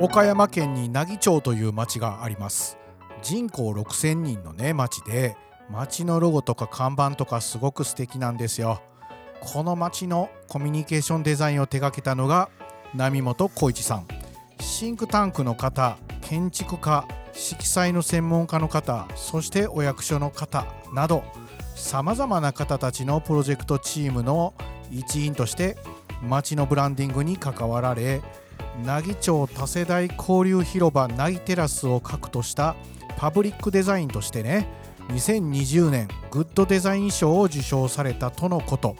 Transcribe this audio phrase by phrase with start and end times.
[0.00, 2.78] 岡山県に奈義町という町があります。
[3.20, 5.36] 人口6000人のね町で
[5.70, 8.80] 町のロゴとか看板とかすごく素敵なんですよ。
[9.40, 12.48] この町のコミュニケーションデザインを手掛けたのが
[12.94, 14.06] 波本浩一さん。
[14.60, 21.24] シンクタンクの方建築家色彩の専門家の方そしてお役所の方など
[21.74, 24.54] さまざまな方たちのプロジェクトチームの
[24.90, 25.76] 一員として
[26.22, 28.20] 町のブランディングに関わられ
[28.84, 32.76] 奈義町多世代交流広場奈義テラスを核とした
[33.16, 34.68] パブリックデザインとしてね
[35.08, 38.96] 2020年グッドデザイン賞を受賞されたとのこと。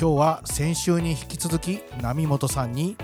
[0.00, 2.96] 今日は先週に引き続き波本さんに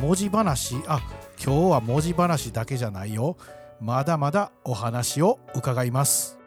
[0.00, 1.00] 文字話あ
[1.42, 3.36] 今日は文字話だけじゃないよ。
[3.80, 6.38] まだまだお話を伺います。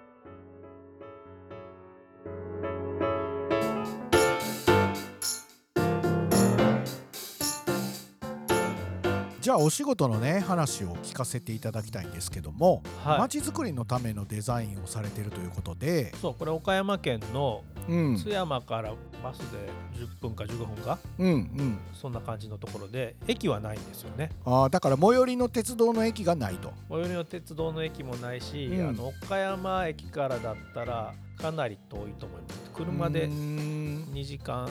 [9.41, 13.19] じゃあお仕事のね話を聞かせていただきたいんですけどもはい。
[13.19, 19.57] まち、づくりのためのデザインをされているということで、そうこれ岡山県のうん、津山からバスで
[19.95, 20.99] 10分か15分か？
[21.17, 21.79] うんうん。
[21.93, 24.29] そんな感じのところで駅はないんですよね。
[24.45, 26.71] あーだから最寄りの鉄道の駅がないと。
[26.89, 28.89] 最寄りの鉄道の駅もないし、うん。
[28.89, 32.71] あの岡山駅からだったらかなり遠いと思います。
[32.75, 34.03] 車でうーん。
[34.13, 34.69] 2時間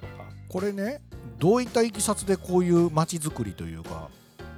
[0.00, 0.24] とか。
[0.48, 1.00] これね
[1.38, 4.08] どういったいきさつでこういうまちづくりというか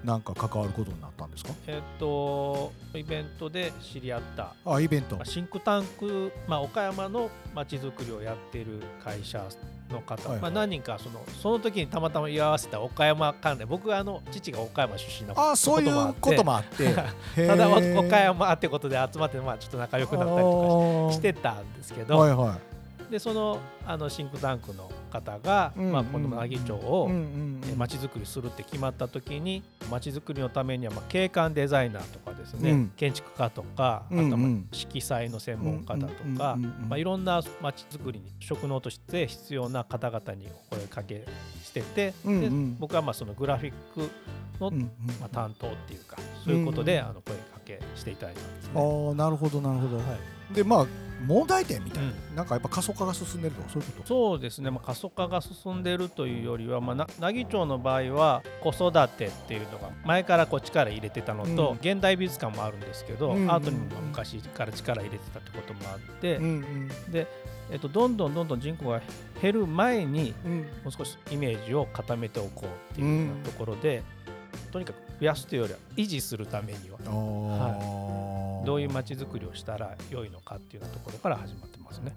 [0.03, 1.51] なんか関わることになったんですか？
[1.69, 4.55] えっとイベントで知り合った。
[4.65, 5.17] あイベント。
[5.17, 9.45] まあシンクタンク、まあ、岡山のまちづくりをやっている会社
[9.91, 10.41] の方、はいはい。
[10.43, 16.93] まあ、何人かそのその時にたまたま居合わせた岡山関連僕はあの父が岡山出身のあそういうこともあって。
[17.47, 22.57] ただ岡山ってことで集まって、まあ、ちょっと仲良くなったりとかししてたんですけど、はいは
[23.13, 27.79] でそのあのシンクタンクの方が、うんまあ、この奈義町をいうんうんうん。
[27.79, 32.93] まちづくりするって決まった時にまちづくりのためには、まあ、景観デザイナーとかですね、うん。
[32.97, 34.27] 建築家とか、うんうん。
[34.27, 36.89] あとはまあ色彩の専門家だとか、うんうんうんうん。
[36.89, 41.27] まあ、いろんなまちづくりに職能として必要な方々にお声かけ
[41.63, 42.71] してて、うんうん。
[42.73, 44.11] で僕はまあそのグラフィック
[44.59, 44.83] の、うんうん
[45.21, 48.71] まあ、担当っていうかそういうことで、あの声かけしていただいたんですね。
[48.77, 50.03] ああなるほどなるほど、は
[50.51, 50.55] い。
[50.55, 50.87] でまあ
[51.23, 54.09] 問題点みたいな、うなんかやっぱ過疎化が進んでるとかそういうこと？
[54.09, 61.77] そうですね、まあ、過疎化が進んでいるというよりは、まあ、な奈義町の場合は子育てっていうのが前からこう力入れてたのと、うん。
[61.79, 66.49] 現代美術館もあるんですけど、うんアートにも昔から力入れてたってこともあって、うんう
[67.09, 67.13] ん。
[67.13, 67.27] で
[67.71, 69.01] えっと、どんどんどんどん人口が
[69.41, 70.59] 減る前にうん。
[70.59, 74.03] もう少しイメージを固めておこうっていうようなところで、
[74.71, 76.99] とにかく増やすというよりは維持するためには。
[77.07, 78.67] あー。
[78.67, 82.13] どういう街づくりをしたら良いのかっていうところから始まってますね。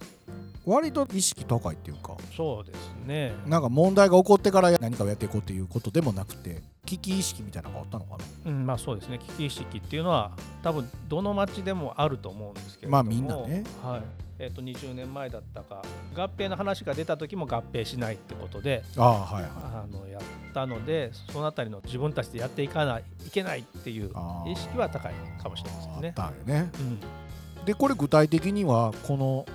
[0.65, 2.17] 割と意識高いっていうか。
[2.35, 3.33] そうですね。
[3.45, 8.51] なんか問題が起こってから何かをやっていこうっていうことでもなくて危機意識みたいなのがあったのかな。
[8.51, 9.19] うん、まあそうですね。
[9.19, 10.31] 危機意識っていうのは
[10.63, 12.91] 多分どの町でもあると思うんですけれども。
[12.93, 13.63] まあみんなね。
[13.83, 14.01] はい。
[14.39, 15.83] えっと20年前だったか
[16.15, 18.83] 合併の話が出た時も合併しないってことで。
[18.97, 19.51] ああはいはい。
[19.51, 20.21] あのやっ
[20.55, 24.11] たのでそのあたりの自分たちでやっていかないいけないっていう
[24.47, 26.13] 意識は高いかもしれませんね。
[26.17, 26.71] あったね。
[26.79, 27.65] うん。
[27.65, 29.45] でこれ具体的にはこの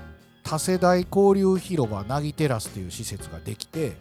[0.43, 3.93] 多世代交流広場なぎテラスっていう施設ができて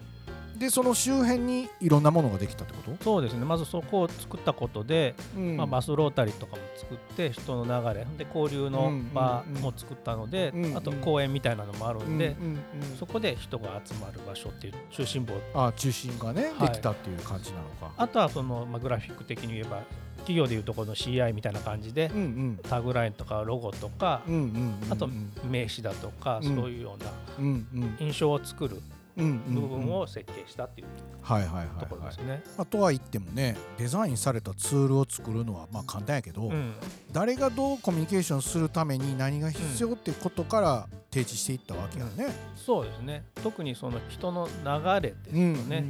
[0.59, 3.45] でその周辺にいろんなものができたってこと、そうですね。
[3.45, 5.57] まずそこを作ったことで、うん。
[5.57, 10.77] まあ、バスロータリーとかも作って人の流れで交流の場も作ったので、うんうん。
[10.77, 12.51] あと公園みたいなのもあるんで、うんうん
[12.91, 12.97] うん。
[12.97, 16.67] そこで人が集まる場所っていう中心部をあ中心がね、はい。
[16.67, 17.93] できたっていう感じなのか。
[17.95, 19.83] あとはその、まあ、グラフィック的に言えば
[20.17, 22.59] 企業でいうとこの CI みたいな感じでうんうん。
[22.63, 24.93] タグラインとかロゴとかうんうんうんうん。
[24.93, 25.07] あと
[25.49, 26.55] 名刺だとかうん。
[26.55, 27.97] そういうようなうんうん。
[27.99, 32.43] 印象を作るうんうん部分を設計したっていうところはいですね。
[32.57, 36.73] あとは言ってもねデザインされたツールを作るのはまあ簡単やけど、うん
[37.11, 42.33] 誰がどうコミュニケーションするために何が必要ってことから提示していったわけやね。
[42.55, 43.23] そうですね。
[43.43, 45.85] 特にその人の流れですよね。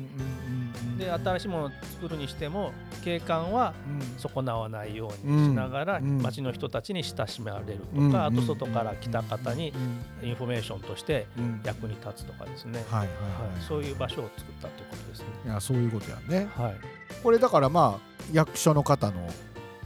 [0.98, 2.72] で新しいものを作るにしても
[3.04, 3.74] 景観は
[4.18, 9.74] 損なわないようにしながらうん街の人たちに親しまれるとうんかあと外から来た方に
[10.22, 11.62] うんインフォメーションとしてうん。
[11.64, 15.26] 役に立つとかですね、はいはいはいはい、そういう場所を作ったということですね。
[15.46, 16.50] いやそういうことやね。
[16.56, 16.76] はい、
[17.24, 19.28] これだからまあ役所の方の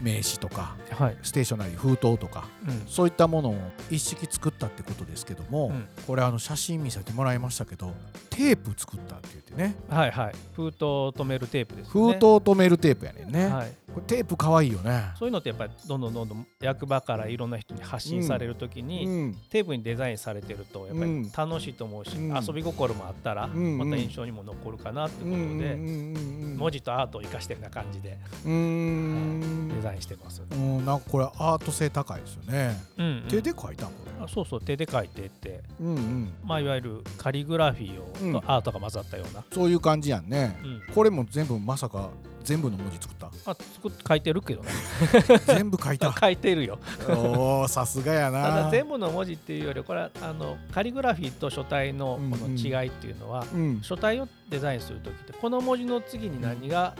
[0.02, 3.58] 名刺とか、はい、ステーショナリー封筒とか、うん、そういったものを
[3.90, 7.94] 一式作ったってことですけども、うん、これあの写真見せてもらいましたけど
[8.30, 9.76] テープ作ったって言ってね。
[9.90, 10.36] はいはい。
[10.54, 11.92] 封筒を止めるテープですね。
[11.92, 15.12] 封筒を止めるテープやねんね、はい、これテープかわいいよね。
[15.20, 25.76] そういうのってやっぱりどんどんどんどん役場からいろんな人に発信されるときに、うん、テープにデザインされてるとやっぱり楽しいと思うし、遊び心もあったらまた印象にも残るかなってことで
[26.58, 30.42] 文字とアートを生かしてるような感じでデザインしてます。
[30.50, 30.86] うん。
[30.86, 36.34] なんかこれアート性高いですよね、うんうん、手で書いたんこれあそうそう手で書いてって、うんうん。
[36.44, 39.44] まあ、いわゆるカリグラフィーを、とアートが混ざったような。
[39.52, 42.10] そういう感じやんね、うん、これも全部まさか
[42.44, 43.28] 全部の文字作った。
[43.28, 44.70] あ作っ書いてるけどね。
[45.48, 46.14] 全部書いた。
[46.20, 46.80] 書いてるよ。
[47.10, 48.44] おおさすがやな。
[48.44, 53.60] ただ全部の文字っていうよりこれはあのカリグラフィーと書体のこの違いっていうのは、うん。
[53.60, 56.96] うん、書体をデザインする時ってこの文字の次に何が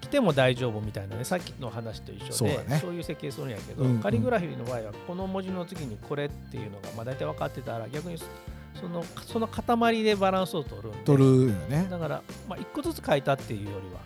[0.00, 11.86] 来ても大丈夫みたいなねさっきの話と一緒でそう,、いう設計するんやけど、うんうん、カリグラフィーの場合はこの文字の次にこれっていうのがまあ大体分かってたら逆にそのその塊でバランスを取る取るよね。
[11.90, 14.00] だから、まあ、1個ずつ書いたっていうよりは、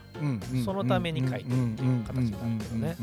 [0.64, 2.96] そのために書いてるっていう形なんだけどね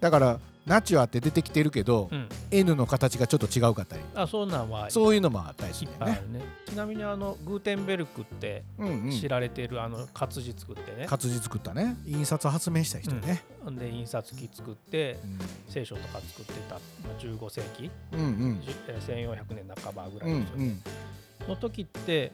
[0.00, 4.02] だからナチュアって出てきてるけど、うん、N の形がちょっと違うかったり。
[4.14, 6.22] あそうなんはそういうのもあったりするね。
[6.30, 6.40] ね。
[6.68, 8.62] ちなみにあのグーテンベルクって
[9.10, 11.06] 知られてるあの活字作ってね。
[11.08, 11.96] 活字作ったね。
[12.06, 15.38] 印刷発明した人ね、うん、で印刷機作って、うん、
[15.68, 16.78] 聖書とか作ってた。
[17.18, 21.48] 15世紀、うんうん、1400年半ばぐらいですよね、うんうん。
[21.48, 22.32] の時って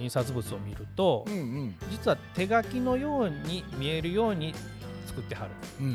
[0.00, 4.54] 印刷物を見ると、うんうん、実は手書きのように見えるように
[5.06, 5.50] 作ってはる、
[5.80, 5.88] うんう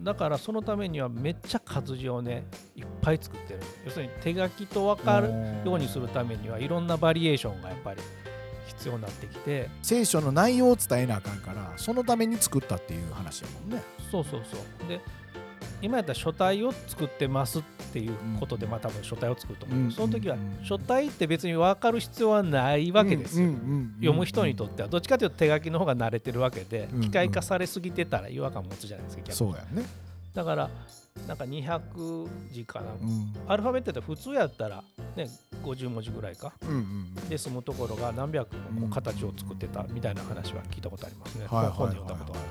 [0.00, 2.44] ん、だからそのためにはめっちゃ活字をね
[2.76, 3.60] いっぱい作ってる。
[3.84, 5.30] 要するに手書きと分かる
[5.64, 8.00] ようにするためにはいろんなバリエーションがやっぱり
[8.66, 9.68] 必要になってきて。
[9.82, 13.82] 聖書の内容を伝えなあかんからそのために作ったっていう話やもんね。
[14.10, 14.88] そうそうそう。
[14.88, 15.00] で
[15.80, 23.52] 今やったら書体を作ってますっていうことで、まあ多分書体を作ると思う、その時は書体って別に分かる必要はないわけですよ、
[23.96, 29.86] 読む人にとってはどっちかというと手書きの方が慣れてるわけで、機械化されすぎてたら違和感持つじゃないですかそうやね。
[30.34, 30.70] だから
[31.26, 34.84] なんか200字かな、うん、アルファベットって普通やったら、
[35.16, 35.28] ね、
[35.64, 42.47] 50文字ぐらいか、うんうん、で済むところが何百の形を作ってたみたいな話は聞いたことありますね、本で読んだことある。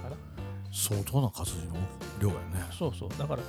[0.78, 1.76] 相当な活字の
[2.22, 2.40] 量やね。
[2.78, 3.10] そうそう。
[3.18, 3.42] だから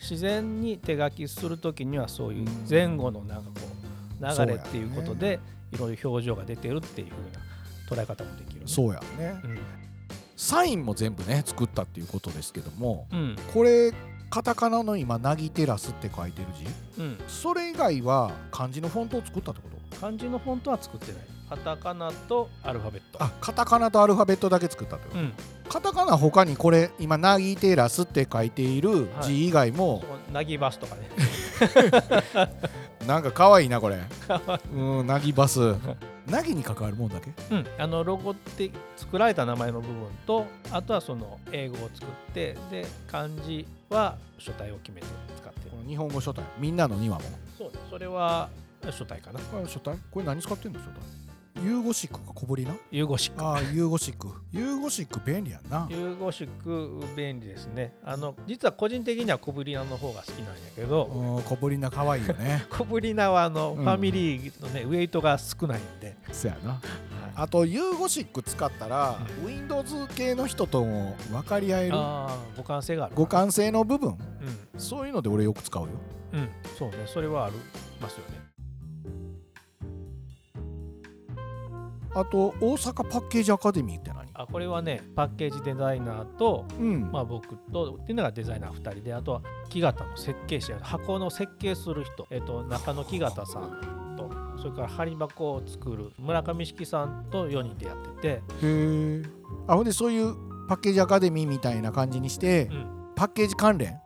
[0.00, 3.66] 自然に手書きする時にはそういう前後のなんかこ
[4.20, 5.40] う流れっていうことで
[5.72, 9.58] いろいろ表情が出てるっていうふうな捉え方もできる、ね、そうやね、うん、
[10.36, 13.92] サインも全部ね作ったっていうことですけども、うん、これ
[14.30, 19.96] カタカナの今「なぎテラス」って書いてる字、うん、それ以外は漢字のフォントを作ったってこと？
[19.96, 21.22] 漢字のフォントは作ってない。
[21.48, 23.22] カタカナとアルファベット。
[23.22, 25.32] あカタカナとアルファベットだけ作ったってこと、うん、
[25.68, 30.02] カタカナ他にこれ今「ナギテラス」って書いている字以外も、
[30.32, 31.08] ナギバスとかね。
[33.06, 34.00] なんか可愛いなこれ。
[34.74, 35.74] うんナギバス。
[36.26, 37.30] ナギに関わるもんだけ？
[37.50, 39.96] うんあのロゴって作られた名前の部分
[40.26, 45.06] とあとはその英語を作ってで漢字は書体を決めて
[45.40, 45.88] 使ってる。
[45.88, 46.42] 日本語書体。
[46.58, 47.22] みんなの2話も
[47.56, 48.48] そうそれは
[48.90, 49.40] 書体かな。
[49.68, 49.96] 書体？
[50.10, 51.25] これ何使ってんの書体？
[51.64, 52.74] ユーゴシックが小ぶりな？
[52.90, 55.86] ユーゴシックああユーゴシックユーゴシック便利やんな。
[55.90, 57.94] 游ゴシック便利ですね。
[58.04, 61.42] あの実は個人的にはこぶりなの方が好きなんやけど。
[61.44, 62.66] こぶりな可愛いよね。
[62.70, 66.16] こぶりなはあの、ファミリーのねウェイトが少ないんで。
[66.30, 66.80] そやな、はい、
[67.34, 75.88] あと游ゴシック使ったら、うん、Windows 系の人とも分かり合える互換性がある互換性の部分、うん、そういうので俺よく使うよ。
[76.32, 76.48] うん。
[76.78, 76.96] そうね。
[77.06, 77.56] それはあり
[78.00, 78.45] ますよね
[82.16, 84.26] あと大阪パッケージアカデミーって何？
[84.32, 98.28] あこれはねパッケージデザイナーと、うん、まあ、僕とっていうのがデザイナー2人であとは木型の設計士箱の設計する人、えっと、中野木型さんとそれから針箱を作る村上式さんと4人でやってて。
[98.28, 99.22] へえ。
[99.66, 100.34] あほんでそういう
[100.68, 104.00] パッケージアカデミーみたいな感じにして、うん、パッケージ関連？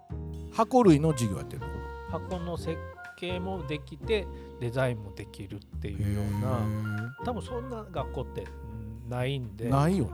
[0.52, 1.62] 箱類の授業やってる
[2.11, 2.76] 箱の設
[3.20, 4.26] 計もできて
[4.60, 8.46] デザインもできるっていうような多分そんな学校って
[9.08, 9.68] ないんで。
[9.68, 10.10] ないよね、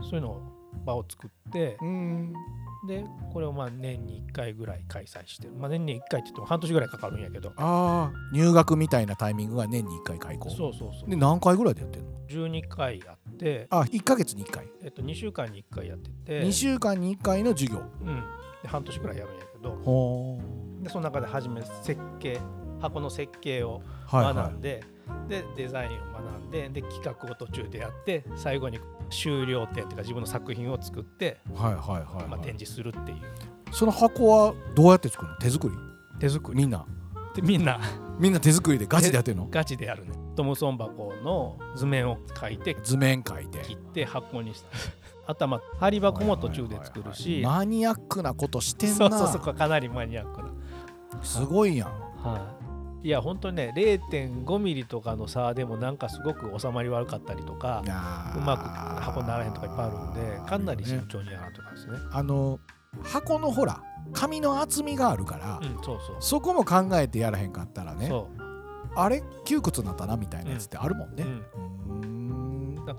[0.00, 0.42] うん、そういうのを
[0.84, 1.76] 場を作って
[2.86, 7.52] でこれをまあ年に1回ぐらい開催してまあ、年に1回って言っても半年ぐらいかかるんやけど。
[7.56, 10.50] ああ入学みたいなタイミングが年に1回開講。
[10.50, 11.10] そうそうそう。
[11.10, 13.66] で何回ぐらいでやってるの？12回やって。
[13.70, 14.66] あ1か月に1回。
[14.82, 16.42] えっと2週間に1回やってて。
[16.42, 17.82] 2週間に1回の授業。
[18.00, 18.24] うん
[18.62, 19.70] で半年ぐらいやるんやけど。
[19.84, 20.40] ほ
[20.80, 22.38] でその中で初め設計
[22.80, 25.18] 箱の設計を学んで、はい。
[25.20, 33.18] はい、でデザインを学んでで企画を途中でやって最後に終了点というか自分の作品を作って、はいはいはい、まあ、展示するっていう。
[33.72, 35.36] その箱はどうやって作るの？
[35.38, 35.74] 手作り？
[36.18, 36.58] 手作り。
[36.58, 36.84] みんな？
[37.34, 37.80] でみんな。
[38.18, 39.48] みんな手作りでガチでやってるの？
[39.50, 40.12] ガチでやるね。
[40.36, 43.60] トムソン箱の図面を描いて図面描いて。
[43.60, 44.68] 切って箱にした
[45.26, 47.42] 頭張り箱も途中で作るし。
[47.44, 48.96] マニアックなことしてんな。
[48.96, 50.48] そうそうそうかなりマニアックな。
[51.22, 51.88] すごいやん。
[51.88, 52.62] はい。
[53.04, 57.82] いや本当にね0.5ミリとかの差でもなんかすごく収まり悪かったりとか
[58.36, 62.60] うまく箱にならへんとかいっぱいあるんでかなり慎重にやらんとかですねあの
[63.02, 66.16] 箱のほら紙の厚みがあるから、うん、そうそう。
[66.20, 68.08] そこも考えてやらへんかったらね
[68.94, 71.24] あれ窮屈になったなみたいなやつってあるもんね、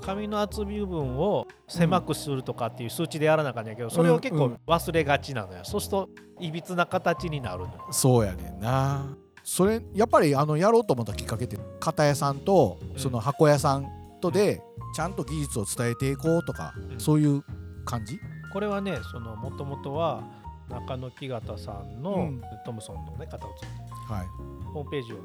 [0.01, 6.09] 紙の厚み部分を狭くするとかっていう数値でやらなかんやけど、それを結構忘れがちなのよ、そうすると
[6.39, 9.15] いびつな形になるのそうやねんな。
[9.43, 13.87] それやっぱりあのやろうと思ったきっかけって型屋さんとその箱屋さん
[14.21, 14.61] とで
[14.95, 17.43] ちゃんと技術を伝えていこうとか、うん、そういう
[17.83, 18.17] 感じ？
[18.53, 18.97] これはね
[19.41, 20.23] もともとは
[20.69, 22.31] 中野木形さんの
[22.65, 24.27] トムソンの、ね、方を作って、はい、
[24.73, 25.17] ホームページを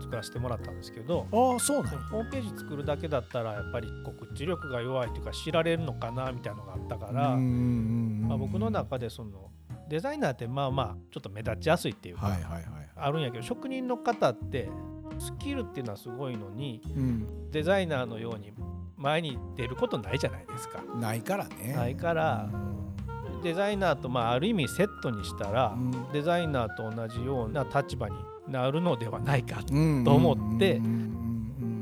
[0.00, 9.50] 作らせてもらったんですけどああそうなんホームページ作るだけだったらやっぱり告知力が弱いというか知られるのかなみたいなのがあったから、まあ、僕の中でその
[9.88, 12.38] デザイナーってまあまあちょっと目立ちやすいっていうか
[12.96, 14.68] あるんやけど職人の方って
[15.18, 18.52] スキルっていうのはすごいのに、うん、デザイナーのように
[18.96, 20.82] 前に出ることないじゃないですか。
[20.94, 21.74] ないからね。
[21.74, 22.50] ないから、
[23.42, 25.74] デザイナーとまあある意味セットにしたら、
[26.12, 28.16] デザイナーと同じような立場に
[28.50, 30.80] なるのではないかと思って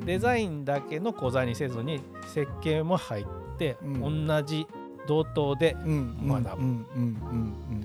[0.04, 3.26] デザインだけの講座にせずに設計も入っ
[3.58, 4.66] て同じ
[5.06, 6.86] 同等で学ぶ。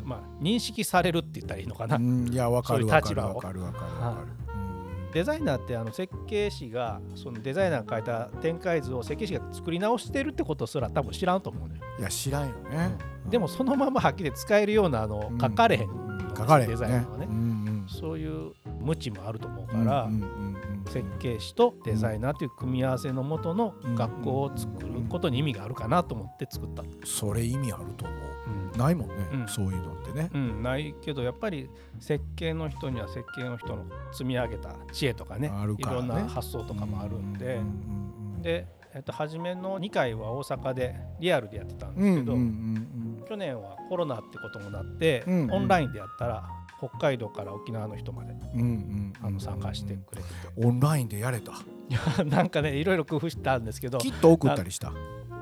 [0.03, 4.43] まあ認識されるって言ったらいいのかな、いや分かる分かる分かる分かる
[5.13, 17.52] デザイナーってあの設計士がそのデザイナーが書いた展開図を設計士が作り直してるってことすら多分知らんと思うねいや知らんよね、うん、でもそのままはっきり使えるようなあの書かれへん、うん、書かれへん、ね、デザイナーはね、うんうん、
[17.87, 20.09] そういう無知もあると思うから、
[20.89, 28.19] 設計士とデザイナーという組み合わせのもとの学校を作ることに意味があるかなと思って作った、それ意味あると思う、
[28.73, 37.59] うん、ないもんね、うん、そういうのってね、うん、ないけどやっぱり設計の人には設計の人の積み上げた知恵とかね、ね、いろんな発想とかもあるんで、
[38.41, 42.33] で、えっと、初めの2回は大阪でリアルでやってたんですけど、
[43.27, 46.43] 去年はコロナってこともなって、オンラインでやったら
[46.89, 50.33] 北海道から沖縄の人まで、うんうん、あの参加してくれてて。
[50.57, 51.53] オンラインでやれた。
[51.53, 51.55] い
[52.19, 54.91] やなんかねいろいろ工夫したんですけどキット送ったりした。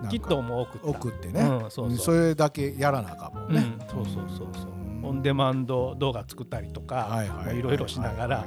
[0.09, 0.87] キットも送った。
[0.87, 4.71] 送ってね、うん、そうそれだけやらなあかんもんね、うん、そうそうそうそう。
[5.03, 8.45] オンデマンド動画作ったりとかいろいろしながら。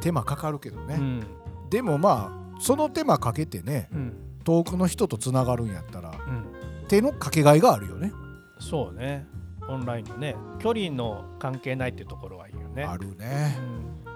[0.00, 1.26] 手間かかるけどね、うん、
[1.70, 3.88] でもまあその手間かけてね、
[4.44, 6.12] 遠くの人とつながるんやったら、
[6.88, 8.12] 手のかけがいがあるよね。
[8.60, 9.26] そうね
[9.68, 12.84] オンラインのね距離の関係ないっていうところはいいよね。
[12.84, 13.56] あるね、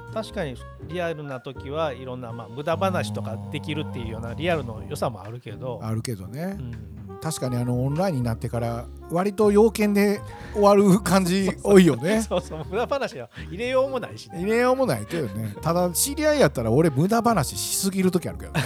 [0.08, 0.56] うん、確かに
[0.88, 5.80] リアルな時はいろんな、まあ、無駄話とかできるっていうようなリアルの良さもあるけど。
[5.82, 10.20] あるけどね、うん、確かにあのオンラインになってから割と要件で
[10.54, 12.22] 終わる感じ多いよね。
[12.28, 14.38] そうそう無駄話は入れようもないしね。
[14.38, 15.54] 入れようもないけどね。
[15.60, 18.62] ただ知り合いやったら俺無駄話しすぎる時あるけどね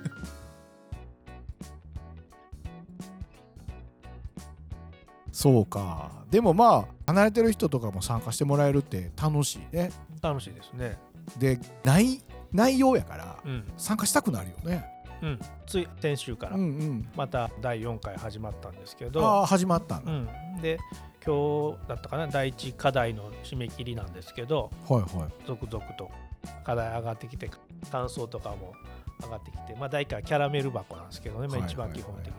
[5.44, 6.10] そうか。
[6.30, 9.92] でもまあ離れてる人とかも参加してもらえるって楽しいね。
[10.22, 10.96] 楽しいですね。
[11.36, 13.36] で内内容やから
[13.76, 14.86] 参加したくなるよね、
[15.20, 16.56] うん、つい先週から
[17.14, 20.78] また第4回始まったんですけど、ああ始まったんだ、うん、で
[21.26, 26.10] 今日だったかな第1課題の締め切りなんですけど、はいはい、続々と
[26.64, 27.50] 課題上がってきて
[27.90, 28.72] 感想とかも
[29.22, 32.34] 上がってきて、まあ、第1回キャラメル箱なんですけどね、まあ、一番基本的な、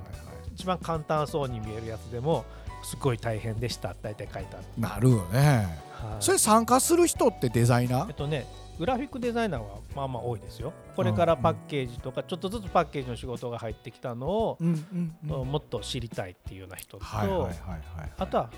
[0.56, 2.46] 一番簡単そうに見えるやつでも
[2.86, 4.65] すごい大変でした大体書いてある。
[4.77, 5.68] なるよね、
[6.12, 8.08] はい、それ参加する人ってデザイナー？
[8.10, 8.46] えっとね
[8.78, 10.74] グラフィックデザイナーはまあまあ多いですよ。
[10.98, 14.58] これからパッケージとかちょっとずつパッケージの仕事が入ってきたのを
[15.24, 18.50] もっと知りたいっていうような人とあとは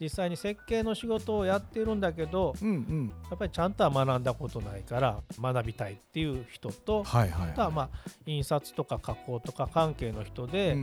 [0.00, 7.26] 実際に設計の仕事をやってるんだけどやっぱりちゃんとは学んだことないから学びたいっていう人とあ
[7.56, 7.88] とはまあ
[8.24, 10.76] 印刷とか加工とか関係の人で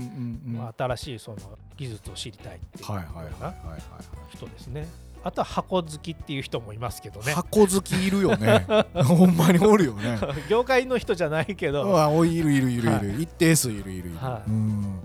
[0.77, 1.38] 新しいその
[1.77, 3.01] 技術を知りたいっていうよ
[3.39, 3.53] うな
[4.29, 4.89] 人ですね。
[5.24, 7.34] あとは箱好きっていう人もいますけどね。
[7.34, 8.65] 箱好きいるよね。
[9.03, 10.20] ほんまにおるよね。
[10.50, 11.98] 業界の人じゃないけど。
[11.98, 15.00] あいるいるいるいる、はい、一定数いるいるいる、はい、うん。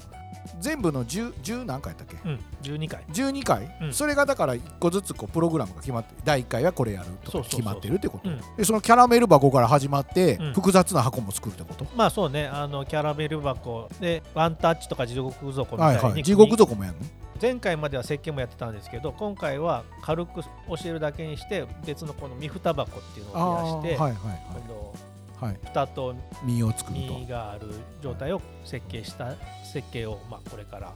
[0.61, 3.05] 全部の 10, 10何回やったっけ、うん、12回。
[3.13, 8.29] 12回、うん、それがだから1個ずつこうプログラムが決まって第1回はこれやるとか決まってるってこと？
[8.57, 11.87] でそのキャラメル箱から始まって、複雑な箱も作るってこと？
[11.97, 17.07] まあそうねあのキャラメル箱でワンタッチとか地獄底みたいに、はいはい、地獄底もやるの？
[17.41, 20.49] 前回までは設計もやってたんですけど今回は軽く教
[20.85, 24.95] えるだけにして別のこの三蓋箱っていうのを増やして、はいはいはい、今度
[25.41, 27.19] はい、蓋と身を作ると。
[27.21, 27.69] 身がある
[28.03, 30.95] 状態を設計した設計を、まあ、これから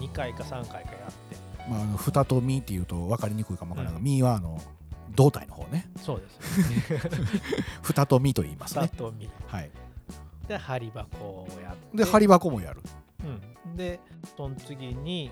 [0.00, 1.36] 2回か3回かやって、
[1.70, 4.60] まあ、あの蓋と身っていうと分かりにくいかもわからないが、うん、身はあの
[5.14, 5.88] 胴体の方ね。
[5.96, 7.08] そうです。
[7.82, 8.86] 蓋と身と言いますね。
[8.86, 9.30] 蓋と身。
[9.46, 9.70] はい。
[10.48, 11.96] で針箱をやって。
[11.98, 12.80] で針箱もやる。
[13.24, 13.76] うん。
[13.76, 14.00] で
[14.36, 15.30] その次に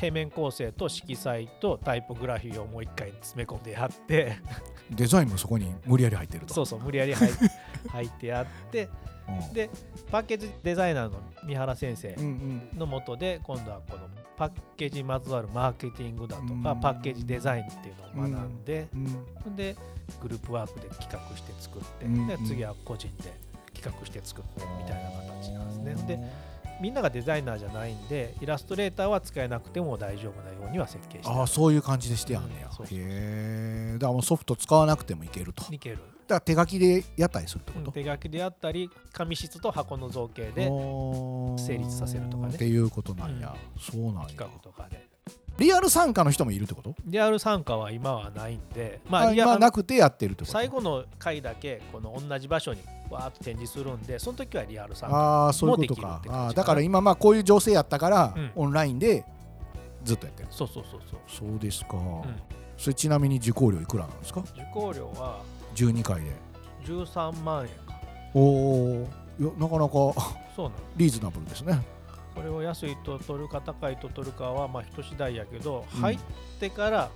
[0.00, 4.36] 平面構成と色彩とタイポグラフィーをもう一回詰め込んでやって。
[4.90, 6.54] デザインもそこに無理やり入ってると。
[6.54, 7.30] そうそう無理やり入
[7.88, 8.88] 入ってやって。
[9.52, 9.70] で
[10.10, 12.14] パッケージデザイナーの三原先生
[12.76, 14.02] のもとで今度はこの
[14.36, 18.88] パッケージにまつわるマーケティングだとかパッケージデザインっていうのを学んで
[19.56, 19.76] で
[20.20, 23.32] グループワークで企画して作ってで次は個人で
[23.72, 25.10] 企画して作ってみたいな
[25.40, 26.16] 形なんですね。
[26.16, 35.64] でみんながデザイナーじゃないんでイラストレーターは使えなくても大丈夫なようには設計してああそういう感じでしてやんねや、うん、へえだからもうソフト使わなくてもいけると。
[35.72, 35.98] いける。
[36.26, 42.54] だから手書きでやったりするってこと、うん、手書きでやったり紙質と箱の造形で成立させるとかね。
[42.54, 44.28] っていうことなんや、うん、そうなんや。
[44.28, 45.06] 企画とかで
[45.58, 46.94] リアル参加の人もいるってこと？
[47.04, 50.52] リアル参加は今はないんでまあ今なくてやってるってこと？
[50.52, 52.80] 最後の回だけこの同じ場所に
[53.10, 56.20] わーっと展示するんでその時はリアル参加ああそういうことか。
[56.28, 59.24] あだから今まあこういう情勢やったから、うん、オンラインで
[60.02, 60.48] ずっとやってる。
[60.50, 61.50] そうそうそうそう。
[61.50, 62.22] そうですか、うん、
[62.76, 64.40] それちなみに受講料いくらなんですか？
[64.40, 65.40] 受講料は
[65.76, 66.32] 12回で。
[66.84, 68.00] 13万円か。
[68.34, 69.08] おお
[69.58, 70.34] なかなか
[70.96, 71.80] リーズナブルですね
[72.34, 76.18] これを安いと取るか高いと取るかはまあ人次第やけど、うん、入っ
[76.58, 77.10] てから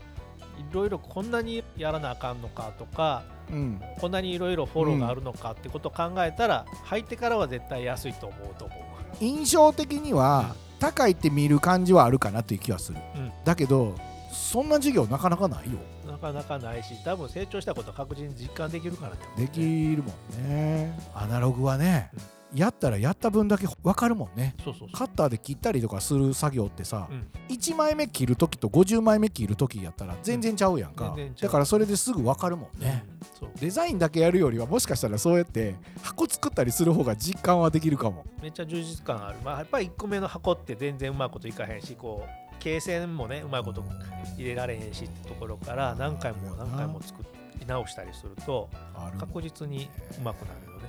[0.58, 8.78] いろいろこんなにやらなあかんのかとか、うん、こんなにいろいろフォローがあるのかってことを考えたら、入ってからは絶対安いと思うと思う。
[9.20, 12.98] 印象的には、高いって見る感じはあるかなという気はする、
[13.44, 13.94] だけど
[14.32, 15.78] そんな授業なかなかないよ。
[16.06, 19.18] なかなかないし多分成長したこと確実に実感できるからね。
[19.37, 20.98] できるもんね。
[21.14, 24.55] アナログはね、うんやったらやった分だけ分かるもんね。
[24.93, 31.21] カッターで切ったりとかする作業ってさ、うん、1枚目切る時と50枚目切る時やったら全然ちゃうやんか、う。
[31.21, 33.05] ん、だからそれですぐ分かるもんね、
[33.43, 38.25] うん、デザインだけやるよりはもしかしたらそうやって箱作ったりする方が実感はできるかも。
[38.40, 39.38] めっちゃ充実感ある。
[39.45, 43.85] まあやっぱり1個目の箱って全然うまいこといかへんしこう形線もねうまいこと
[44.37, 47.23] 入れられへんしってところから何回も何回も作
[47.58, 48.69] り直したりすると
[49.19, 50.89] 確実にうまくなるよね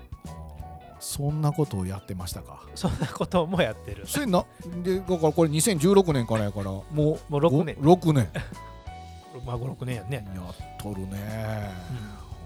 [1.00, 2.62] そんなことをやってましたか？
[2.76, 4.06] そんなこともやってる。
[4.06, 4.44] それな
[4.84, 7.76] でだからこれ2016年からやからもうもう6年。
[7.76, 8.30] 6年。
[9.46, 10.28] まあ56年やね。
[10.36, 11.72] やっとるね、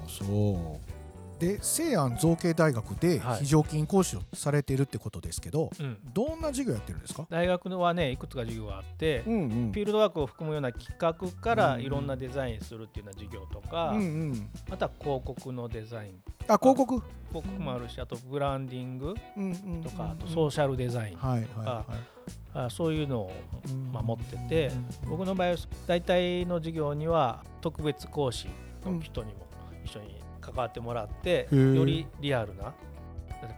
[0.03, 0.23] うん、そ
[0.79, 0.92] う
[1.43, 7.25] で西安造形大学で非常勤講師をされているってことですけど、はいうん、どんな授業やってるんですか？
[7.29, 14.03] 大学のはねいくつか授業があって、うんうん、フィールドワークを含むような企画からいろんなデザインするっていうような授業とか、うんう
[14.33, 16.21] ん、あとは広告のデザイン。
[16.47, 17.01] あ広告？
[17.29, 19.15] 広告もあるしあとブランディング
[19.83, 21.85] とか、あとソーシャルデザインとか、はいは
[22.53, 22.57] い。
[22.57, 23.31] はい、そういうのを
[23.91, 24.71] 守ってて、
[25.09, 25.55] 僕の場合は
[25.87, 28.47] 大体の授業には特別講師
[28.85, 29.47] の人にも
[29.83, 32.73] 一緒に関わってもらってよりリアルな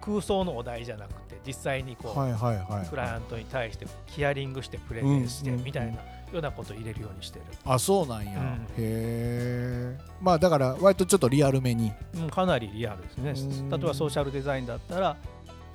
[0.02, 6.00] 空想のお題じゃなくて実際にこう、はいはいはい、クライアントに対してヒアリングしてプレゼンしてみたいなよ
[6.34, 13.69] うなことを入れるようにしてる、あそうなんや、うん、へえまあだから割とちょっとリアルめに、うん、かなりリアルですね。
[13.69, 15.17] 例えばソーシャルデザインだったら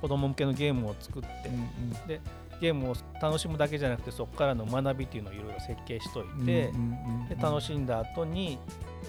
[0.01, 2.19] 子供向けのゲームを作って、うんうん、で
[2.59, 6.71] ゲームを楽しむだけじゃなくてそこからの学びっていうのをいろいろ設計しといて、
[7.29, 8.59] で楽しんだ後に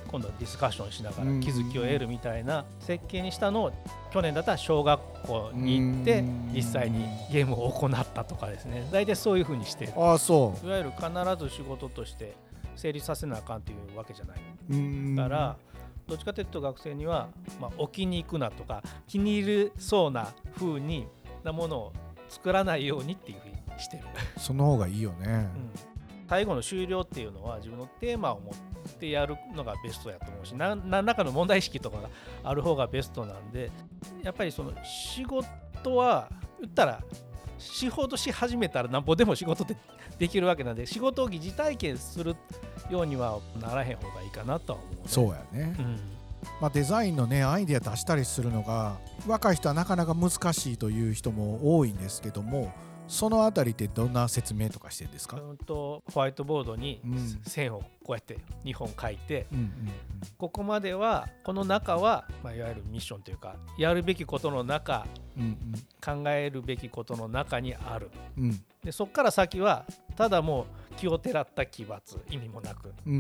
[0.08, 3.72] 今度はディスカッションしながら気づきを得るみたいな設計にしたのを
[4.12, 8.88] 去年だったら小学校に行って実際にゲームを行ったとかですね。
[8.92, 10.66] 大体そういうふうにしてあそう。
[10.66, 12.34] いわゆる必ず仕事として
[12.76, 15.16] 成立させなあかんっていうわけじゃない。
[15.16, 15.56] から
[16.06, 17.28] どっちかというと学生には、
[17.60, 21.06] まあ、置きに行くなとか気に入るそうな風に
[21.44, 21.92] なものを
[22.28, 24.02] 作らないようにっていうふうにしてる。
[24.36, 25.70] その方がいいよね、うん、
[26.28, 28.71] 最後の終了っていうのは自分のテーマを持って
[29.10, 32.10] やるのがベストやと思うし何らかの問題意識とかが
[32.44, 33.70] ある方がベストなんで
[34.22, 37.02] やっぱりその仕事は言ったら
[37.58, 39.76] 仕事し始めたらなんぼでも仕事って
[40.18, 42.36] できるわけなんで仕事を疑似体験する
[42.90, 46.00] ようにはならへん方がいいかなとは思う、ね、そうやね、うん。
[46.60, 52.72] まあ、デザインのねアイデア出したりするのが若い人はなかなか難しいという人も多いんですけども
[53.08, 57.00] そのあたりってどんな説明とかしてるんですか、うんと、ホワイトボードに
[57.46, 59.46] 線をこうやって2本書いて、
[60.38, 69.84] ここまではこの中は、まあ、いわゆるミッションというかやるべきことの中、うんうん、考えるべきことの中にある、うん、でそこから先は
[70.16, 71.98] ただもう気をてらった奇抜
[72.30, 73.18] 意味もなく、うんうん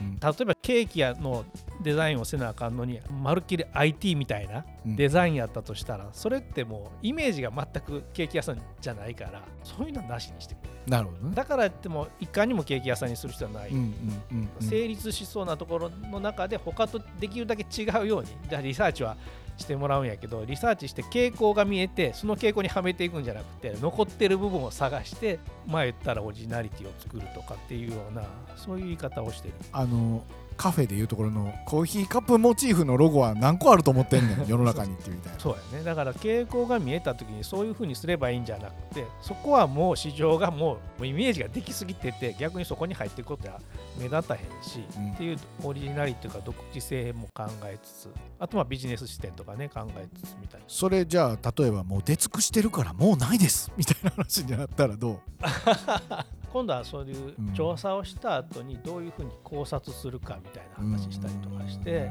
[0.00, 1.44] うん、例えばケーキ屋の
[1.82, 14.19] デザインをせなあかんのにまるっきり IT みたいなデザインやったとしたら、それってもうイメージが全くケーキ屋さんじゃないからそういうのはなしにしてくれなるほど、ね、だから言ってもいかにもケーキ屋さんにする必要はない、うんうん、
[14.60, 19.16] 成立しそうなところの中で他とできるだけ違うようにじゃあリサーチは
[19.56, 28.24] してもらうんやけどリサーチして傾向が見えてその傾向にはめていくんじゃなくて残ってる部分を探してまあ言ったらオリジナリティを作るとかっていうような
[28.56, 29.54] そういう言い方をしてる。
[29.72, 30.24] あの
[30.60, 34.44] カフェでいうところのコーヒーカップモチーフのロゴは何個あると思ってんねん？
[34.46, 35.40] 世の中にっていうみたいな。
[35.40, 35.82] そうやね。
[35.82, 43.58] だから傾向が見えた時にそういうふうにすればいいんじゃなくてそこはもう市場がもうイメージができすぎてて逆にそこに入っていくことは
[43.96, 50.66] 目立たへんし、うん、っていうオリジナリティというか独自性も考えつつあとはビジネス視点とかね考えつつみたいな。
[50.68, 55.20] それじゃあ例えばもう出尽くしてるからもうないですみたいな話になったらどう？
[56.52, 62.10] 今度はそういう調査をした後にどういうふうに考察するかみたいな話したりとかして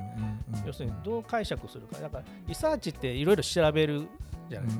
[0.66, 4.08] 要するにどう解釈するかだからリサーチっていろいろ調べる
[4.50, 4.72] じゃない、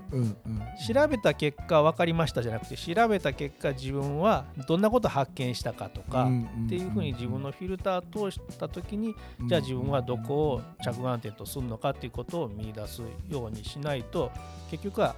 [0.94, 6.28] 調べた結果分かりましたじゃなくて調べた結果自分はどんなこと発見したかとか、
[6.66, 9.14] っていうふうに自分のフィルターを通した時に、
[9.48, 14.32] じゃあ自分はどこを着眼点とするのかっていうことを見出すようにしないと
[14.72, 15.16] 結局は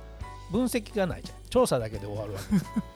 [0.51, 1.37] 分析がないじゃん。
[1.49, 2.39] 調査だけで終わるわ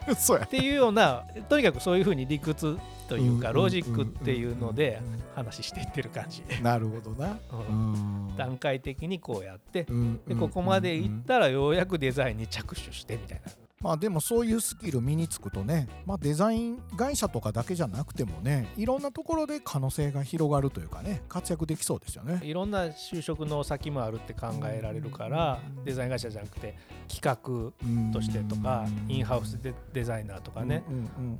[0.06, 0.14] け。
[0.16, 0.44] そうや。
[0.44, 5.00] っていうようなとにかくそういうふうに理屈というかロジックっていうので
[5.34, 6.42] 話していってる感じ。
[6.62, 7.38] なるほどな、
[7.68, 9.86] うん、段階的にこうやって
[10.26, 22.40] でここまでいったらようやくデザインに着手してみたいなまあでもそういうスキル身につくとね、まあ、デザイン会社とかだけじゃなくてもねいろんなところで可能性が広がるというかね活躍できそうですよね。
[22.42, 26.76] いろんな就職の先もあるって考えられるからデザイン会社じゃなくて
[27.08, 30.82] 企画としてとかインハウスでデザイナーとかね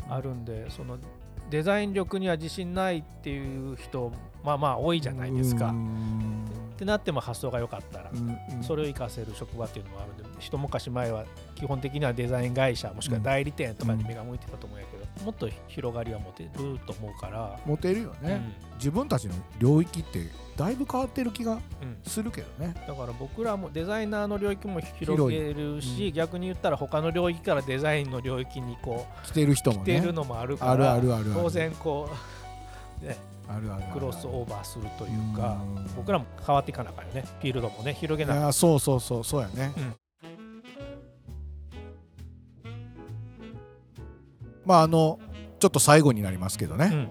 [0.09, 0.99] あるんでその
[1.51, 4.13] デザイン力には自信ないっていう人
[4.45, 5.75] まあまあ多いじゃないですか。
[6.77, 8.11] ってなっても発想が良かったら、
[8.61, 16.51] それを活かせる職場っていうのもあるんで一昔前は基本的にはデザイン会社もしくは代理店とかに目が向いてたと思うんやけど、もっと広がりは持てる
[16.87, 18.43] と思うから持てるよね、
[18.77, 20.21] 自分たちの領域って
[20.55, 21.59] だいぶ変わってる気が
[22.05, 31.33] するけどね、だから僕らもデザイナーの領域も広げるし、逆に言ったら他の領域からデザインの領域にこう来てる人も、ね、来てるのもあるからあるあるある。
[31.33, 32.11] 当然こ
[33.03, 33.17] うね
[33.93, 35.59] クロスオーバーするというか
[35.97, 37.25] 僕らも変わっていかなかよね。
[37.41, 39.95] フィールドもね広げないそうそうそうそうやね、うん、
[44.65, 45.19] まああの
[45.59, 47.09] ちょっと最後になりますけどね、うん、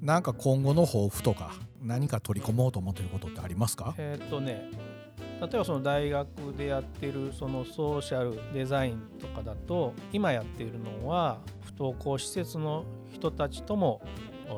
[0.00, 3.94] なんか今後の抱負とか何か取り込もうと思ってることってありますか？
[3.98, 4.70] えっとね
[5.40, 14.00] 例えばその大学でやってるそのソーシャルデザインとかだと今やっているのは不登校施設の人たちとも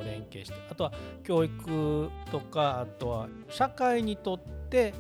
[0.05, 0.93] 連携してあとは
[1.25, 4.95] 教育とかあとは社会にとって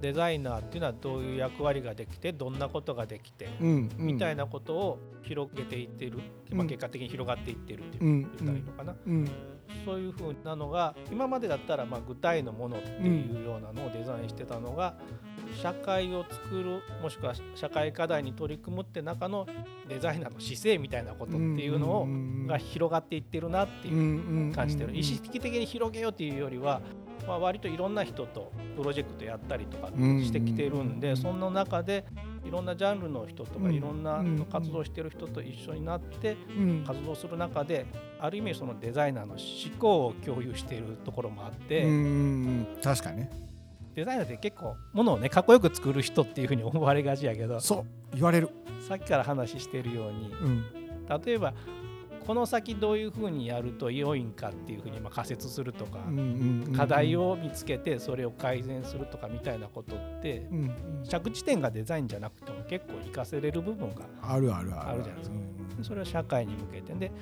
[0.00, 6.18] デザイナーっていうのはどういう役割ができてどんなことができて、みたいなことを広げていってる、
[6.50, 8.94] まあ、結果的に広がっていってるって言ったらいいのかな。
[9.84, 14.94] そういうふうなのが今までだったらま具体のものっていうようなのをデザインしてたのが、
[15.54, 19.46] 社会を作るもしくは社会課題に取り組むって中の
[19.88, 22.06] デザイナーの姿勢みたいなことっていうのを
[22.46, 24.96] が広がっていってるなっていう感じてる。
[24.96, 26.80] 意識的に広げようっていうよりは、
[27.26, 32.04] まあ、割といろんな人とプロジェクトやったりとかしてきてるんでその中で
[32.44, 36.36] いろんなジャンルの人とかいろんな活動してる人と一緒になって
[36.86, 37.86] 活動する中で
[38.20, 39.40] ある意味そのデザイナーの思
[39.78, 41.82] 考を共有しているところもあって
[42.82, 43.30] 確かにね
[43.94, 48.50] デザイナーって結構ものをねかっこよく作る人っていうふうに思われがちやけどそう言われる。
[48.88, 50.64] さっきから話してるように、うん、
[51.24, 51.54] 例えば
[52.26, 55.98] この先どういうふうにやると良いんかっていうふうにま仮説するとか、
[56.74, 60.48] 課題を見つけてそれを改善するとかみたいなことって、
[61.06, 65.36] 着地点がデザインじゃなくても結構活かせれる部分があるあるあるじゃないですか。
[65.82, 66.94] それは社会に向けて。
[66.94, 67.12] で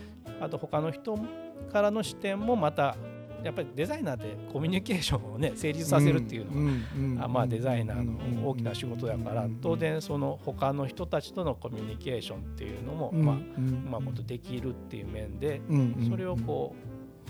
[0.41, 1.19] あと他の人
[1.73, 2.97] からの視点もまた
[3.45, 15.61] やっぱりデザイナーってコミュニケーションをね 成立させるっていうのは、まあデザイナーの大きな仕事だから当然その他の人たちとのコミュニケーションっていうのも、まあうまいことできるっていう面で、
[16.09, 16.75] それをこ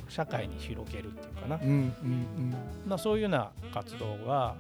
[0.09, 1.61] う社会に広げるっていうかな、
[2.87, 4.57] まあ、そういうような活動が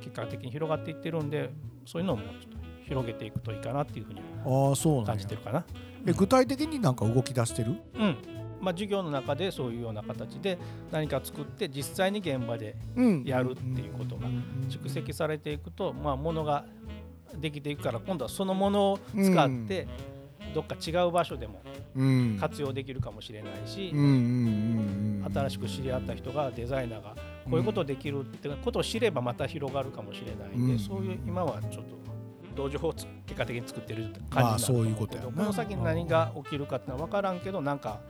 [0.00, 1.50] 結果的に広がっていってるんで
[1.84, 5.64] そういうのをもうちょっと広げていくといいかなっていうふうに感じてるかな。
[6.06, 8.16] え具体的になんか動き出してる、うん
[8.60, 10.58] まあ、授業の中でそういうような形で
[10.90, 12.76] 何か作って実際に現場で
[13.24, 14.28] やるっていうことが
[14.68, 16.64] 蓄積されていくと、まあ、ものが
[17.36, 19.86] できていくから今度はそのものを使って
[20.54, 21.60] どっか違う場所でも
[22.40, 23.90] 活用できるかもしれないし
[25.32, 27.14] 新しく知り合った人がデザイナーが
[27.44, 31.95] こういうことできるってことを知ればまた広がるかもしれないんで、そういう今はちょっと
[32.56, 34.58] 同時法を結果的に作ってる感じなんだ。
[34.58, 38.00] そういうことやこの先に何が起きるかってのは分からんけどなんか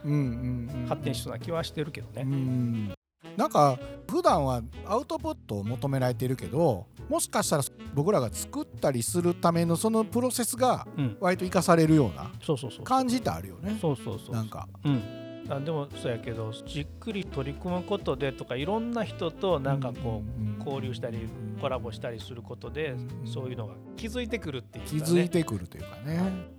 [0.87, 2.95] 発展しそうな気はしてるけどね。
[3.35, 3.77] なんか
[4.09, 10.87] 普段はアウトプットを求められているけどもしかしたら僕らが作ったりするためのそのプロセスが
[11.19, 12.31] 割と生かされるような
[12.83, 13.77] 感じってあるよね。
[13.79, 14.35] そうそうそう。
[14.35, 21.19] なんか、うんあでもそうやけどじっくり取り組むことでとかいろんな人となんかこう交流したり
[21.61, 26.57] コラボしたりすることでそういうのが気づいてくるっていうか、ね、気づいてくるというかね。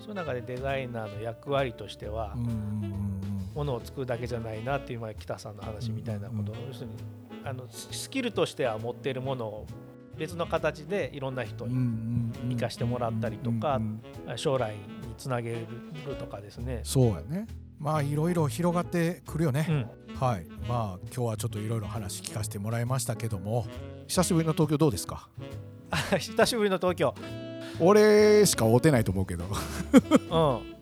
[0.00, 2.34] そういう中でデザイナーの役割としては
[3.54, 6.52] ものを作るだけじゃないなっていう前北さんの話みたいなこと。
[6.66, 6.92] 要するに
[7.44, 9.66] あのスキルとしては持っているものを
[10.16, 13.80] 別の形でいろんな人に生かしてもらったりとか
[14.36, 14.80] 将来に
[15.16, 15.66] つなげる
[16.18, 16.80] とかですね。
[16.84, 17.46] そうやね
[17.82, 20.46] まあいろいろ広がってくるよね、うん、はい。
[20.68, 23.66] まあ今日はちょっといろいろ話聞かせてもらいましたけども。
[24.06, 25.28] 久しぶりの東京どうですか？
[26.18, 27.12] 久しぶりの東京。
[27.80, 29.44] 俺しか会うてないと思うけど。
[29.50, 30.72] うん。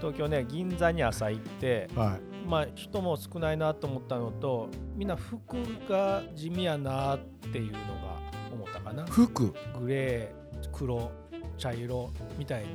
[0.00, 5.56] 東京ね銀座に朝行って、はい、まあ人も少ないなと思ったのとみんな服
[5.88, 7.18] が地味やなっ
[7.52, 7.78] ていうのが
[8.52, 9.06] 思ったかな。
[9.06, 9.54] 服？
[9.80, 11.10] グレー黒
[11.56, 12.68] 茶色みたいに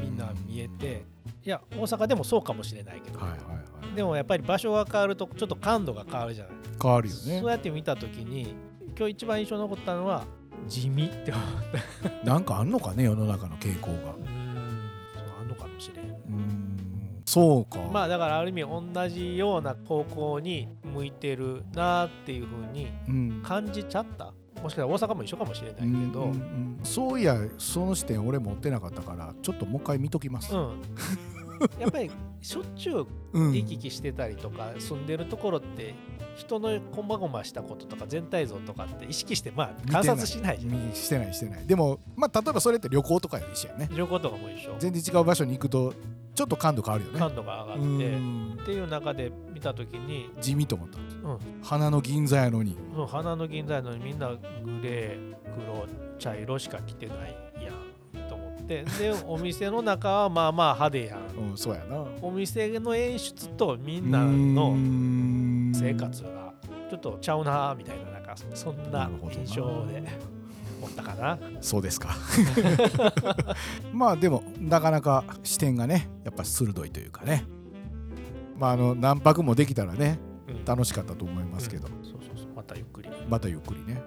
[0.00, 1.04] みんな見えて
[1.46, 3.38] いや大阪でもそうかもしれないけど、はいはい
[3.86, 6.54] はい、でもやっぱり場所が変わるとちょっと感度が変わるじゃない。
[6.82, 7.40] 変わるよね。
[7.40, 8.54] そうやって見た時に
[8.98, 10.24] 今日一番印象残ったのは
[10.66, 11.44] 地味って思っ
[12.02, 12.10] た。
[12.28, 14.36] なんかあんのかね世の中の傾向が。
[17.26, 22.88] そうかまあだからある意味同じような方向に向いてるなっていうふうに
[23.42, 30.82] 感じちゃった、うん、もしかしたら大阪も一緒かもしれないけど、うんうんうん、そういやその視点俺持ってなかったからちょっともう一回見ときます、うん、
[31.78, 35.94] やっぱりしょっちゅう行き来してたりとか、住んでるところって
[36.36, 40.92] 人のこまごましたこととか全体像とかって意識してまあ観察しないじゃん。
[40.94, 41.66] してないしてない。
[41.66, 43.88] でもまあ例えばそれって旅行とかよ一緒やね。
[43.92, 44.76] 旅行とかも一緒。
[44.78, 45.94] 全然違う場所に行くと
[46.34, 47.18] ちょっと感度変わるよね。
[47.18, 54.36] 感度が上がってっていう中で見た時に地味と思った、うん、花の銀座やのに、うん、花の銀座やのにみんなグ
[54.82, 55.86] レー黒
[56.18, 57.36] 茶色しか着てない
[58.66, 58.84] って。
[58.84, 62.04] でお店の中はまあまあ派手やん、うん、そうやな。
[62.20, 64.74] お店の演出とみんなの
[65.72, 66.52] 生活が
[66.90, 70.36] ちょっとちゃうなみたいななんかそんな印象で。
[70.78, 71.38] 思ったかな。
[71.62, 72.14] そうですか。
[73.94, 77.44] まあでもなかなか視点がねやっぱ鋭いというかね。
[78.58, 82.48] まああの何泊もできたらね、うん、楽しかったと思いますけど、うん、そうそうそう。
[82.54, 83.08] またゆっくり。
[83.28, 84.02] またゆっくりね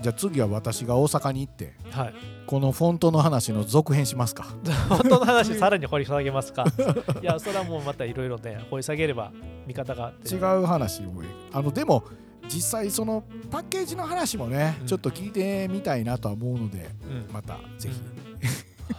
[0.00, 2.14] じゃあ次は私が大阪に行って、はい、
[2.46, 4.44] このフォントの話の続編しますか。
[4.88, 6.64] フォントの話さらに掘り下げますか。
[7.22, 9.32] いやそれはもうまたいろいろね掘り下げれば
[9.66, 11.10] 見方が違う話を。
[11.52, 12.04] あのでも
[12.48, 18.00] 実際そのパッケージの話もね、うん、ちょっと聞いてみたいなとは思うので、うん、またぜひ、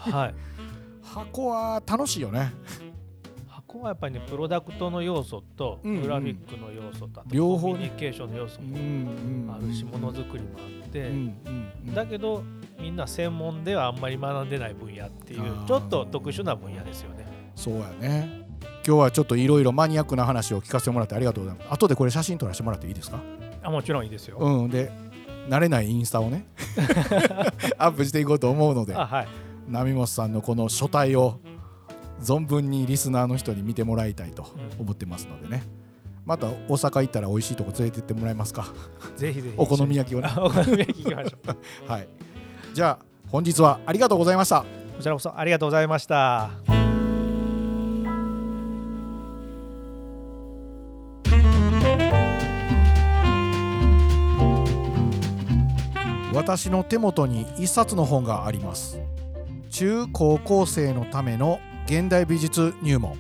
[0.08, 0.36] うん、はい。
[1.04, 2.54] 箱は楽しいよね
[3.72, 11.12] 箱はやっぱりねプロダクトの要素とグラフィックの要素と、両方コミュニケーションの要素もあるしものづくりもあって、
[11.94, 12.44] だけど
[12.80, 17.26] みんな専門ではあんまり学んでない分野っていうちょっと特殊な分野ですよね。
[17.56, 18.42] そうやね。
[18.86, 21.74] 今日はちょっといろいろマニアックな話を聞かせてもらってありがとうございます。
[21.74, 23.20] 後でこれ写真撮らせてもらっていいですか？
[23.64, 24.38] あもちろんいいですよ。
[24.38, 24.92] うん、で
[25.48, 26.46] 慣れないインスタをね
[27.78, 29.28] アップしていこうと思うので、はい、
[29.72, 31.40] 波本さんのこの書体を
[32.22, 34.46] 存分にリスナーの人に見てもらいたいと
[34.80, 35.64] 思ってますのでね、
[36.26, 38.68] また大阪行ったら美味しいとこ連れてってもらえますか。
[39.18, 39.56] ぜひぜひ。
[39.58, 40.30] お好み焼きをね。
[40.38, 41.38] お好み焼き行きましょ
[41.88, 41.90] う。
[41.92, 42.08] はい。
[42.74, 44.62] じゃあ本日はありがとうございました。
[44.62, 44.66] こ
[45.02, 46.52] ちらこそありがとうございました。
[56.34, 59.00] 私の手元に一冊の本があります。
[59.70, 63.18] 中高校生のための現代美術入門。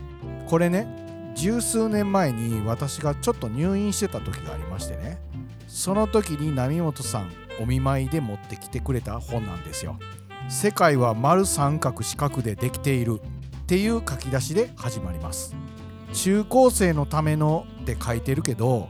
[0.47, 0.87] これね
[1.35, 5.19] 十数年前に私がちょっと入院してた時がありましてね。
[5.67, 9.97] その時に波本さんお見舞いで持ってきてくれた本なんですよ。
[10.49, 13.21] 世界は丸三角四角でできている。
[13.21, 15.55] っていう書き出しで始まります。
[16.11, 18.89] 中高生のためのって書いてるけど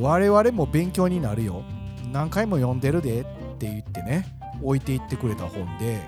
[0.00, 1.62] 我々も勉強になるよ。
[2.10, 3.24] 何回も読んでるでっ
[3.58, 4.24] て言ってね
[4.62, 6.00] 置いていってくれた本で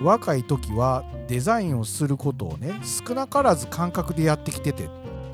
[0.00, 4.88] 若い時はデザインをすることをね少なからず感覚でやってきてて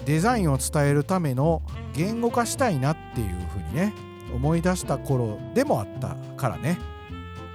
[0.05, 1.63] デザインを伝えるための
[1.95, 3.93] 言語化したいなっていうふうにね
[4.35, 6.79] 思い出した頃でもあったからね。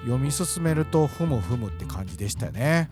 [0.04, 2.89] 読み進めるとふむふむって感じでしたね。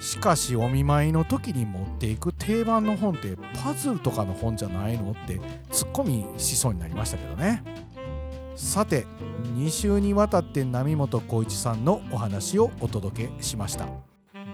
[0.00, 7.62] しかしお見舞いの時に持っていく定番の本ってパズルとかの本じゃないのってツッコミしそうになりましたけどね。
[8.60, 9.06] さて
[9.56, 13.88] 2週にわたって波本浩一さんのお話をお届けしました。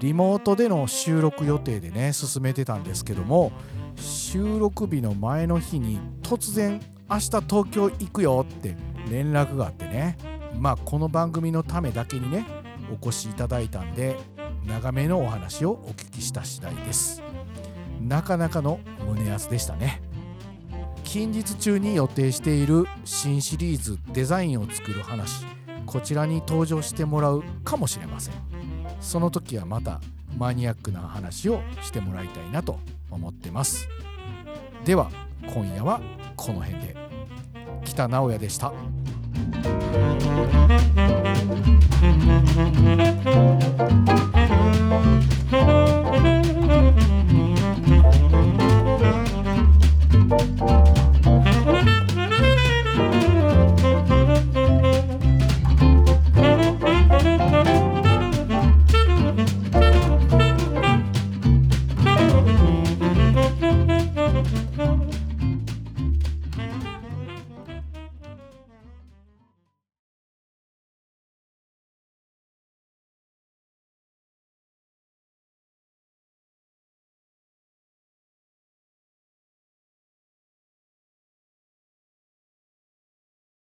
[0.01, 3.51] リモートでの収録予定でね進めてたんですけども
[3.97, 8.77] 収録日の前の日に突然明日東京行くよって
[9.11, 10.17] 連絡があってね
[10.55, 12.47] まあこの番組のためだけにね
[12.91, 14.17] お越しいただいたんで
[14.67, 17.23] 長めのお話をお聞きした次第です。
[18.01, 20.01] なかなかの胸安でしたね。
[21.07, 25.47] 近日中に予定している新シリーズデザインを作る話
[25.87, 28.35] こちらに登場してもらうかもしれません。
[29.01, 30.01] その時はまた
[30.37, 33.89] マニアックな話をしてもらいたいなと思ってます。
[34.85, 35.11] では
[35.47, 36.01] 今夜は
[36.35, 36.97] この辺で。
[37.85, 38.73] 北直哉でした。